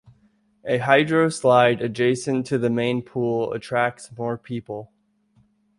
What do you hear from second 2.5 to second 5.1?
the main pool attracts more people.